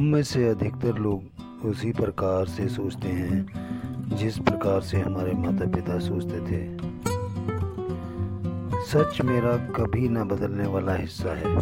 [0.00, 3.46] हम में से अधिकतर लोग उसी प्रकार से सोचते हैं,
[4.16, 6.76] जिस प्रकार से हमारे माता पिता सोचते थे।
[8.86, 11.54] सच मेरा कभी ना बदलने वाला हिस्सा है।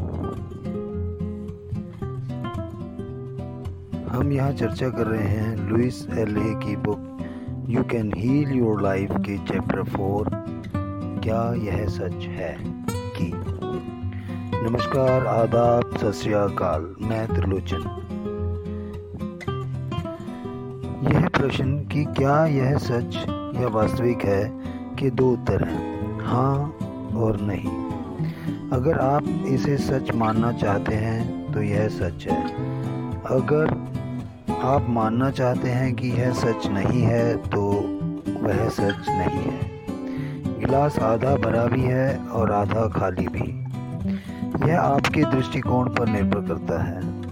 [4.09, 7.19] हम यहाँ चर्चा कर रहे हैं लुइस एल ए की book
[7.69, 10.31] you can heal your life के चैप्टर फोर
[11.23, 12.57] क्या यह सच है
[12.91, 13.33] की।
[14.71, 16.29] नमस्कार, आदाब, सत
[17.01, 18.05] मैं त्रिलोचन।
[21.11, 23.17] यह प्रश्न कि क्या यह सच
[23.61, 24.45] या वास्तविक है
[24.99, 26.57] के दो उत्तर हैं हाँ
[27.17, 27.77] और नहीं?
[28.71, 32.43] अगर आप इसे सच मानना चाहते हैं तो यह सच है।
[33.31, 33.71] अगर
[34.63, 37.63] आप मानना चाहते हैं कि यह सच नहीं है तो
[38.43, 43.49] वह सच नहीं है। गिलास आधा भरा भी है और आधा खाली भी।
[44.69, 47.28] यह आपके दृष्टिकोण पर निर्भर करता है।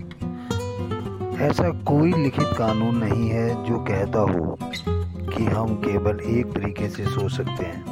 [1.40, 4.58] ऐसा कोई लिखित कानून नहीं है जो कहता हो
[5.36, 7.84] कि हम केवल एक तरीके से सोच सकते हैं।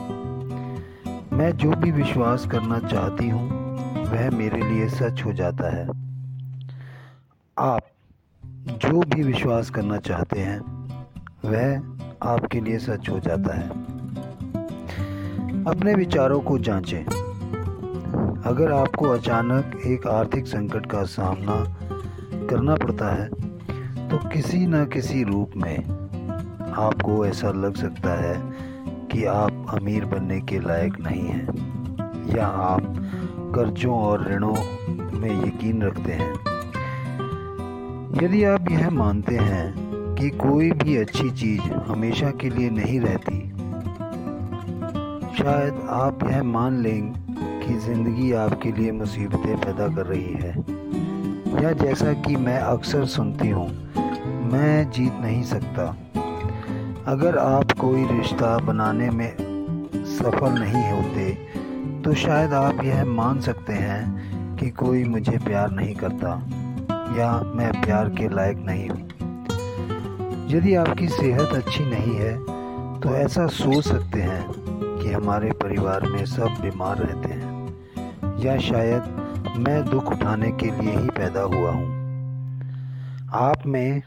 [1.37, 3.51] मैं जो भी विश्वास करना चाहती हूँ,
[4.05, 5.89] वह मेरे लिए सच हो जाता है।
[7.59, 7.83] आप
[8.69, 10.61] जो भी विश्वास करना चाहते हैं,
[11.45, 11.77] वह
[12.23, 13.69] आपके लिए सच हो जाता है।
[15.65, 17.05] अपने विचारों को जांचें।
[18.43, 21.84] अगर आपको अचानक एक आर्थिक संकट का सामना
[22.47, 23.29] करना पड़ता है
[24.09, 25.77] तो किसी न किसी रूप में
[26.79, 28.35] आपको ऐसा लग सकता है
[29.13, 31.47] कि आप अमीर बनने के लायक नहीं हैं,
[32.37, 32.95] या आप
[33.55, 34.55] कर्जों और ऋणों
[35.19, 36.33] में यकीन रखते हैं।
[38.23, 43.41] यदि आप यह मानते हैं कि कोई भी अच्छी चीज़ हमेशा के लिए नहीं रहती,
[45.39, 47.13] शायद आप यह मान लें
[47.61, 50.53] कि ज़िंदगी आपके लिए मुसीबतें पैदा कर रही है।
[51.55, 53.69] या जैसा कि मैं अक्सर सुनती हूँ।
[54.53, 55.85] मैं जीत नहीं सकता।
[57.07, 59.33] अगर आप कोई रिश्ता बनाने में
[60.09, 61.33] सफल नहीं होते
[62.03, 66.31] तो शायद आप यह मान सकते हैं कि कोई मुझे प्यार नहीं करता,
[67.19, 69.03] या मैं प्यार के लायक नहीं हूँ।
[70.51, 72.37] यदि आपकी सेहत अच्छी नहीं है
[73.01, 74.45] तो ऐसा सोच सकते हैं
[74.99, 79.24] कि हमारे परिवार में सब बीमार रहते हैं, या शायद
[79.57, 81.87] मैं दुख उठाने के लिए ही पैदा हुआ हूँ।
[83.33, 84.03] आप में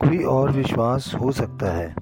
[0.00, 1.94] कोई और विश्वास हो सकता है।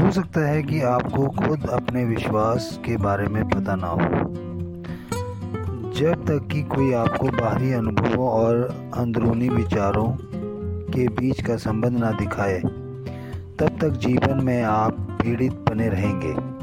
[0.00, 4.00] हो सकता है कि आपको खुद अपने विश्वास के बारे में पता ना हो।
[5.92, 8.54] जब तक कि कोई आपको बाहरी अनुभवों और
[8.94, 10.16] अंदरूनी विचारों
[10.92, 12.60] के बीच का संबंध ना दिखाए,
[13.58, 16.54] तब तक जीवन में आप पीड़ित बने रहेंगे।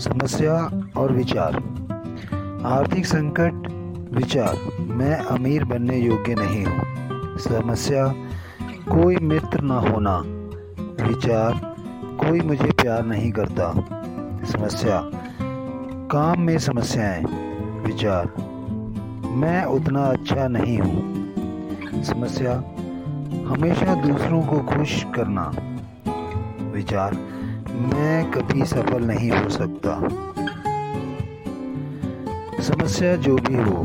[0.00, 1.83] समस्या और विचार।
[2.64, 3.52] आर्थिक संकट,
[4.16, 6.82] विचार। मैं अमीर बनने योग्य नहीं हूँ।
[7.38, 8.08] समस्या,
[8.94, 10.22] कोई मित्र ना होना।
[11.08, 13.74] विचार, कोई मुझे प्यार नहीं करता।
[14.44, 15.10] समस्या,
[16.06, 17.24] काम में समस्याएँ।
[17.86, 18.32] विचार,
[19.28, 21.32] मैं उतना अच्छा नहीं हूँ।
[22.02, 22.52] समस्या,
[23.46, 25.52] हमेशा दूसरों को खुश करना।
[26.72, 27.14] विचार,
[27.74, 30.08] मैं कभी सफल नहीं हो सकता।
[32.64, 33.80] समस्या जो भी हो,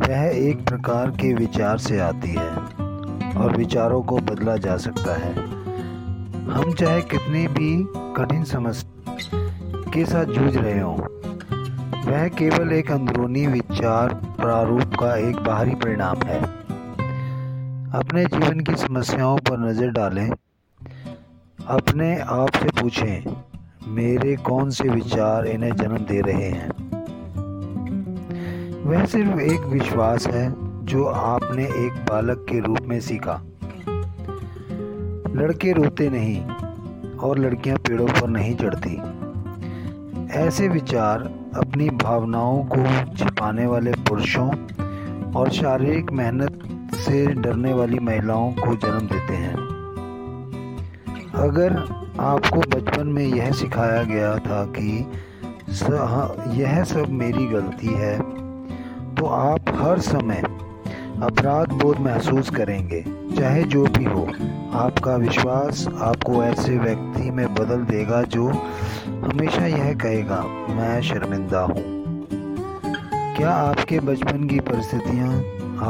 [0.00, 2.50] वह एक प्रकार के विचार से आती है
[3.34, 5.32] और विचारों को बदला जा सकता है।
[6.46, 7.70] हम चाहे कितनी भी
[8.16, 9.38] कठिन समस्या
[9.94, 10.96] के साथ जूझ रहे हों,
[12.02, 16.40] वह केवल एक अंदरूनी विचार प्रारूप का एक बाहरी परिणाम है।
[17.94, 20.30] अपने जीवन की समस्याओं पर नज़र डालें,
[21.70, 23.34] अपने आप से पूछें,
[23.94, 26.89] मेरे कौन से विचार इन्हें जन्म दे रहे हैं?
[28.90, 33.42] वह सिर्फ़ एक विश्वास है जो आपने एक बालक के रूप में सीखा।
[35.36, 36.46] लड़के रोते नहीं
[37.18, 38.96] और लड़कियाँ पेड़ों पर नहीं चढ़ती।
[40.38, 41.22] ऐसे विचार
[41.56, 44.48] अपनी भावनाओं को छिपाने वाले पुरुषों
[45.32, 46.58] और शारीरिक मेहनत
[46.94, 49.54] से डरने वाली महिलाओं को जन्म देते हैं।
[51.34, 51.76] अगर
[52.20, 55.06] आपको बचपन में यह सिखाया गया था कि
[56.60, 58.40] यह सब मेरी गलती है
[59.20, 60.42] तो आप हर समय
[61.22, 63.00] अपराध बोध महसूस करेंगे,
[63.36, 64.22] चाहे जो भी हो।
[64.74, 68.48] आपका विश्वास आपको ऐसे व्यक्ति में बदल देगा जो
[69.06, 70.40] हमेशा यह कहेगा,
[70.70, 71.82] मैं शर्मिंदा हूँ।
[73.36, 75.28] क्या आपके बचपन की परिस्थितियाँ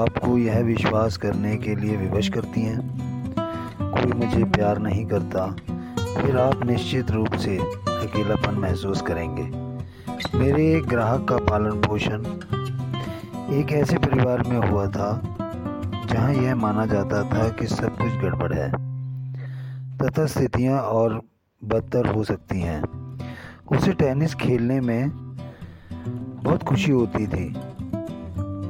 [0.00, 2.80] आपको यह विश्वास करने के लिए विवश करती हैं?
[3.80, 5.46] कोई मुझे प्यार नहीं करता,
[6.22, 9.50] फिर आप निश्चित रूप से अकेलापन महसूस करेंगे।
[10.38, 12.24] मेरे एक ग्राहक का पालन पोषण
[13.50, 15.20] एक ऐसे परिवार में हुआ था,
[16.06, 18.70] जहाँ यह माना जाता था कि सब कुछ गड़बड़ है।
[19.98, 21.22] तथा स्थितियाँ और
[21.64, 22.82] बदतर हो सकती हैं।
[23.72, 25.10] उसे टेनिस खेलने में
[26.44, 27.54] बहुत खुशी होती थी,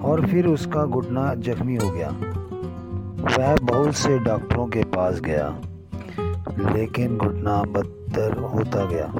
[0.00, 2.08] और फिर उसका घुटना जख्मी हो गया।
[3.38, 5.48] वह बहुत से डॉक्टरों के पास गया,
[6.72, 9.12] लेकिन घुटना बदतर होता गया।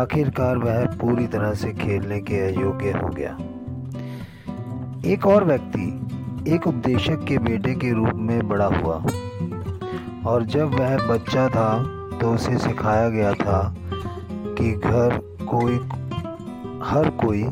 [0.00, 3.38] आखिरकार वह पूरी तरह से खेलने के अयोग्य हो गया।
[5.04, 6.00] एक और व्यक्ति
[6.54, 9.04] एक उपदेशक के बेटे के रूप में बड़ा हुआ।
[10.26, 11.82] और जब वह बच्चा था
[12.20, 13.74] तो उसे सिखाया गया था
[14.28, 15.74] कि घर कोई,
[16.84, 17.42] हर कोई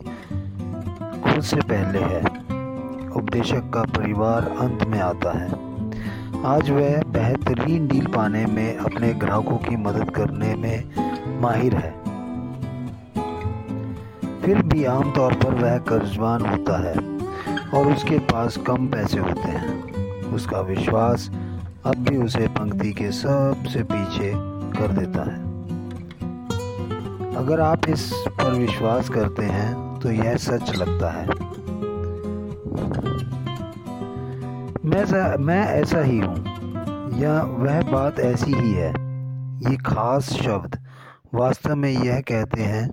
[1.22, 2.20] खुद से पहले है।
[3.10, 5.48] उपदेशक का परिवार अंत में आता है।
[6.44, 10.84] आज वह बेहतरीन डील पाने में, अपने ग्राहकों की मदद करने में
[11.40, 12.02] माहिर है।
[14.42, 17.11] फिर भी आमतौर पर वह कर्जवान होता है।
[17.74, 19.92] और उसके पास कम पैसे होते हैं।
[20.34, 21.30] उसका विश्वास
[21.84, 24.32] अब भी उसे पंक्ति के सबसे पीछे
[24.80, 25.52] कर देता है।
[27.36, 31.26] अगर आप इस पर विश्वास करते हैं तो यह सच लगता है।
[34.84, 36.52] मैं मैं ऐसा ही हूँ।
[37.18, 38.90] या वह बात ऐसी ही है।
[39.70, 40.78] ये खास शब्द
[41.34, 42.90] वास्तव में यह कहते हैं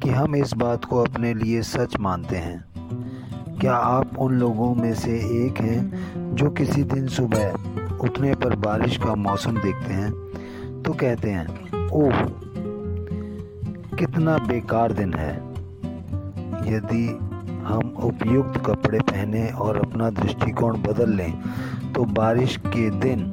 [0.00, 2.73] कि हम इस बात को अपने लिए सच मानते हैं।
[3.64, 5.10] क्या आप उन लोगों में से
[5.46, 6.02] एक हैं
[6.34, 7.52] जो किसी दिन सुबह
[8.00, 10.10] उठने पर बारिश का मौसम देखते हैं?
[10.82, 11.46] तो कहते हैं,
[11.88, 12.12] ओह,
[13.96, 15.36] कितना बेकार दिन है।
[16.74, 17.18] यदि
[17.64, 21.42] हम उपयुक्त कपड़े पहने और अपना दृष्टिकोण बदल लें
[21.92, 23.32] तो बारिश के दिन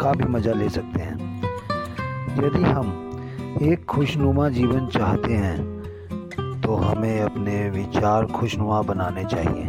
[0.00, 1.42] का भी मज़ा ले सकते हैं।
[2.38, 3.10] यदि हम
[3.62, 5.73] एक खुशनुमा जीवन चाहते हैं
[6.64, 9.64] तो हमें अपने विचार खुशनुमा बनाने चाहिए।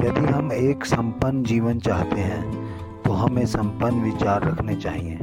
[0.00, 5.16] यदि हम एक संपन्न जीवन चाहते हैं तो हमें संपन्न विचार रखने चाहिए।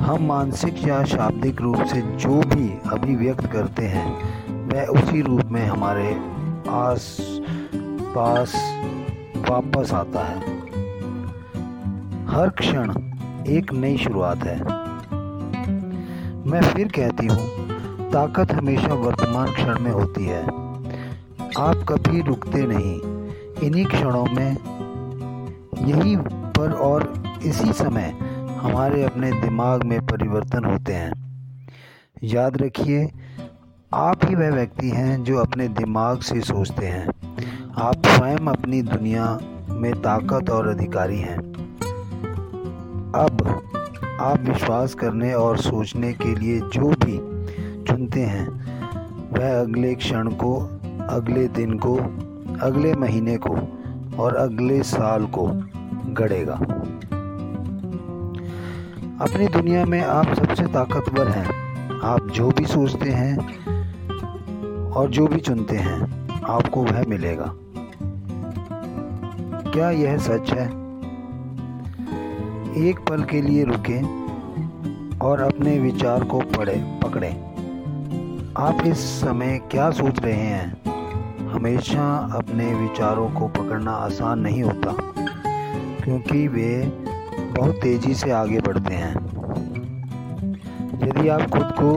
[0.00, 4.08] हम मानसिक या शाब्दिक रूप से जो भी अभिव्यक्त करते हैं,
[4.68, 6.12] वह उसी रूप में हमारे
[6.68, 7.16] आस
[8.14, 8.54] पास
[9.50, 10.58] वापस आता है।
[12.26, 12.90] हर क्षण
[13.48, 14.58] एक नई शुरुआत है।
[16.50, 17.69] मैं फिर कहती हूँ
[18.12, 20.44] ताकत हमेशा वर्तमान क्षण में होती है।
[21.58, 23.00] आप कभी रुकते नहीं।
[23.68, 24.50] इन्हीं क्षणों में,
[25.88, 28.14] यही पर और इसी समय
[28.58, 31.12] हमारे अपने दिमाग में परिवर्तन होते हैं।
[32.22, 33.10] याद रखिए,
[33.94, 37.06] आप ही वह व्यक्ति हैं जो अपने दिमाग से सोचते हैं।
[37.78, 39.38] आप स्वयं अपनी दुनिया
[39.70, 41.38] में ताकत और अधिकारी हैं।
[43.14, 43.62] अब
[44.20, 47.39] आप विश्वास करने और सोचने के लिए जो भी
[48.10, 48.48] चुनते हैं।
[49.32, 50.80] वह अगले क्षण को,
[51.10, 51.96] अगले दिन को,
[52.60, 53.56] अगले महीने को
[54.22, 55.46] और अगले साल को
[56.12, 56.54] गढ़ेगा।
[59.20, 61.48] अपनी दुनिया में आप सबसे ताकतवर हैं।
[62.00, 63.36] आप जो भी सोचते हैं
[64.90, 67.54] और जो भी चुनते हैं, आपको वह मिलेगा।
[69.70, 70.66] क्या यह सच है?
[72.88, 74.02] एक पल के लिए रुकें
[75.18, 77.49] और अपने विचार को पढ़े, पकड़ें।
[78.60, 81.48] आप इस समय क्या सोच रहे हैं?
[81.48, 84.92] हमेशा अपने विचारों को पकड़ना आसान नहीं होता,
[86.04, 86.92] क्योंकि वे
[87.56, 89.14] बहुत तेज़ी से आगे बढ़ते हैं।
[91.02, 91.92] यदि आप खुद को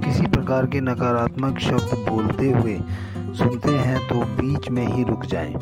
[0.00, 2.78] किसी प्रकार के नकारात्मक शब्द बोलते हुए
[3.34, 5.54] सुनते हैं तो बीच में ही रुक जाएँ।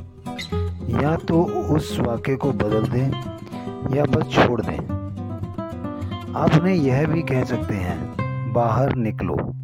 [1.03, 1.43] या तो
[1.77, 3.11] उस वाक्य को बदल दें,
[3.97, 4.79] या बस छोड़ दें।
[6.35, 9.56] आप उन्हें यह भी कह सकते हैं, बाहर निकलो।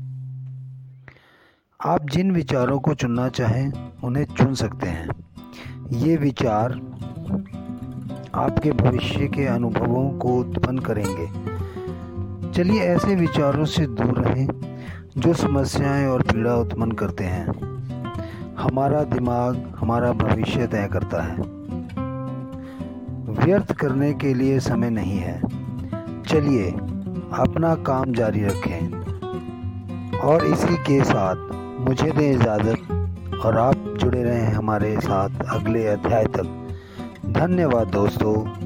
[1.86, 3.72] आप जिन विचारों को चुनना चाहें,
[4.04, 5.08] उन्हें चुन सकते हैं।
[5.90, 6.72] ये विचार
[8.34, 11.26] आपके भविष्य के अनुभवों को उत्पन्न करेंगे।
[12.52, 14.48] चलिए ऐसे विचारों से दूर रहें,
[15.18, 17.46] जो समस्याएँ और पीड़ा उत्पन्न करते हैं।
[18.54, 21.38] हमारा दिमाग, हमारा भविष्य तय करता है।
[23.32, 25.40] व्यर्थ करने के लिए समय नहीं है।
[26.22, 26.70] चलिए,
[27.38, 29.02] अपना काम जारी रखें।
[30.18, 31.62] और इसी के साथ
[31.92, 32.78] मुझे दें इजाज़त
[33.44, 36.68] और आप जुड़े रहें हमारे साथ अगले अध्याय तक।
[37.26, 38.62] धन्यवाद दोस्तों।